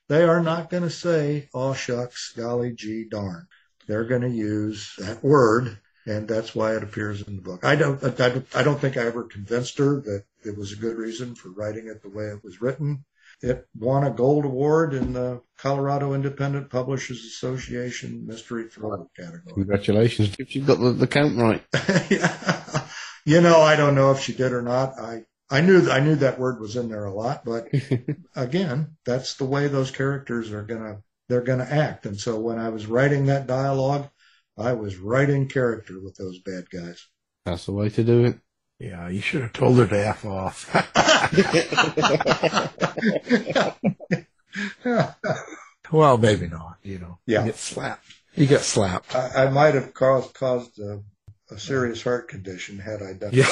[0.10, 3.48] They are not going to say, oh shucks, golly gee darn.
[3.88, 7.64] They're going to use that word, and that's why it appears in the book.
[7.64, 10.98] I don't, I, I don't think I ever convinced her that it was a good
[10.98, 13.06] reason for writing it the way it was written.
[13.42, 19.54] It won a gold award in the Colorado Independent Publishers Association mystery thriller category.
[19.54, 20.36] Congratulations.
[20.40, 21.64] If you got the, the count right.
[22.10, 22.88] yeah.
[23.26, 25.00] You know, I don't know if she did or not.
[25.00, 27.70] I, I knew, I knew that word was in there a lot, but
[28.36, 30.98] again, that's the way those characters are gonna,
[31.30, 32.06] they're gonna act.
[32.06, 34.10] And so when I was writing that dialogue,
[34.58, 37.08] I was writing character with those bad guys.
[37.46, 38.40] That's the way to do it.
[38.84, 40.70] Yeah, you should have told her to F off.
[45.92, 47.18] well, maybe not, you know.
[47.26, 47.40] Yeah.
[47.40, 48.06] You get slapped.
[48.36, 49.16] You get slapped.
[49.16, 51.02] I, I might have caused, caused a,
[51.50, 53.48] a serious heart condition had I done Yeah.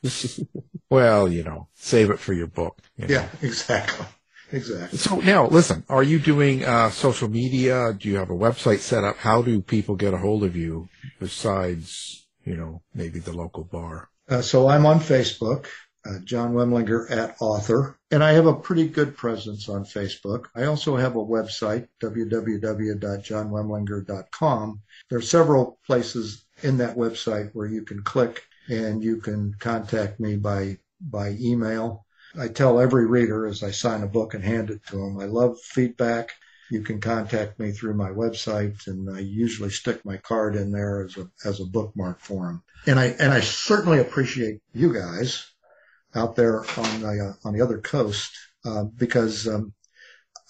[0.90, 2.78] well, you know, save it for your book.
[2.96, 3.14] you know.
[3.14, 4.04] Yeah, exactly.
[4.52, 4.98] Exactly.
[4.98, 7.94] So now, listen, are you doing uh, social media?
[7.98, 9.16] Do you have a website set up?
[9.16, 12.19] How do people get a hold of you besides,
[12.50, 14.08] you know, maybe the local bar?
[14.28, 15.66] Uh, so I'm on Facebook,
[16.04, 20.46] uh, John Wemlinger at author, and I have a pretty good presence on Facebook.
[20.56, 24.82] I also have a website, www.johnwemlinger.com.
[25.08, 30.18] There are several places in that website where you can click and you can contact
[30.18, 32.04] me by, by email.
[32.38, 35.26] I tell every reader as I sign a book and hand it to them, I
[35.26, 36.30] love feedback.
[36.70, 41.04] You can contact me through my website and I usually stick my card in there
[41.04, 42.62] as a, as a bookmark for them.
[42.86, 45.46] And I, and I certainly appreciate you guys
[46.14, 48.32] out there on the, uh, on the other coast,
[48.64, 49.72] uh, because, um,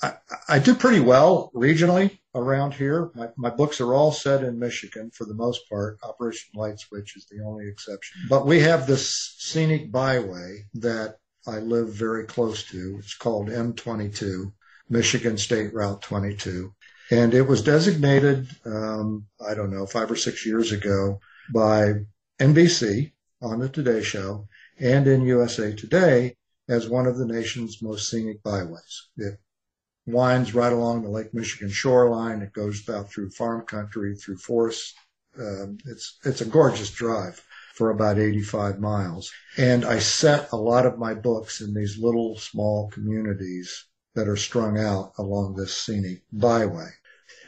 [0.02, 0.14] I,
[0.48, 3.10] I do pretty well regionally around here.
[3.14, 5.98] My, my books are all set in Michigan for the most part.
[6.02, 8.22] Operation Light Switch is the only exception.
[8.28, 12.96] But we have this scenic byway that I live very close to.
[12.98, 14.52] It's called M22,
[14.90, 16.74] Michigan State Route 22.
[17.12, 21.20] And it was designated, um, I don't know, five or six years ago
[21.52, 21.94] by
[22.40, 26.36] NBC on the Today Show and in USA Today
[26.68, 29.08] as one of the nation's most scenic byways.
[29.16, 29.38] It
[30.06, 32.42] winds right along the Lake Michigan shoreline.
[32.42, 34.94] It goes out through farm country, through forests.
[35.38, 37.42] Um, it's it's a gorgeous drive
[37.74, 39.32] for about 85 miles.
[39.56, 44.36] And I set a lot of my books in these little small communities that are
[44.36, 46.90] strung out along this scenic byway.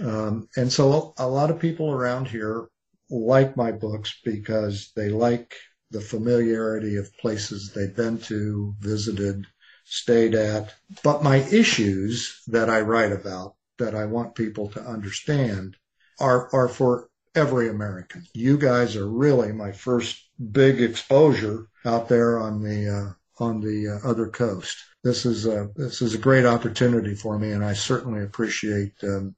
[0.01, 2.69] Um, and so a lot of people around here
[3.11, 5.55] like my books because they like
[5.91, 9.47] the familiarity of places they've been to, visited,
[9.85, 10.75] stayed at.
[11.03, 15.77] But my issues that I write about that I want people to understand
[16.19, 18.25] are, are for every American.
[18.33, 23.13] You guys are really my first big exposure out there on the, uh,
[23.43, 24.77] on the uh, other coast.
[25.05, 29.35] This is a, this is a great opportunity for me and I certainly appreciate, um,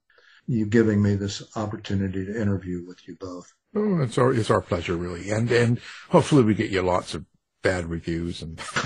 [0.47, 3.51] you giving me this opportunity to interview with you both.
[3.75, 5.79] Oh, it's our it's our pleasure, really, and and
[6.09, 7.25] hopefully we get you lots of
[7.63, 8.61] bad reviews and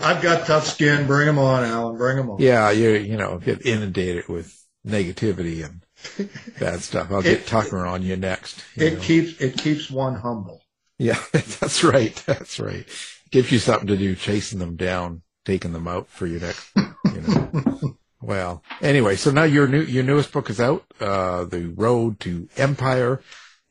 [0.00, 1.06] I've got tough skin.
[1.06, 1.96] Bring them on, Alan.
[1.96, 2.40] Bring them on.
[2.40, 5.82] yeah, you you know get inundated with negativity and
[6.58, 7.10] bad stuff.
[7.10, 8.62] I'll get It- Tucker on you next.
[8.74, 9.00] you It know.
[9.00, 10.60] keeps it keeps one humble.
[10.98, 12.14] Yeah, that's right.
[12.26, 12.86] That's right.
[13.34, 17.20] Gives you something to do, chasing them down, taking them out for your next, you
[17.20, 17.96] know.
[18.22, 22.48] well, anyway, so now your new, your newest book is out, uh, The Road to
[22.56, 23.20] Empire.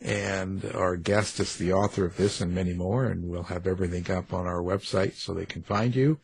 [0.02, 3.06] And our guest is the author of this and many more.
[3.06, 6.20] And we'll have everything up on our website so they can find you.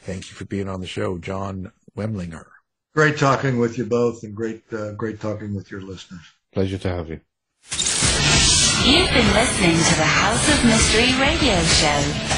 [0.00, 2.46] Thank you for being on the show, John Wemlinger.
[2.94, 6.22] Great talking with you both, and great uh, great talking with your listeners.
[6.54, 7.20] Pleasure to have you.
[8.82, 12.37] You've been listening to the House of Mystery radio show.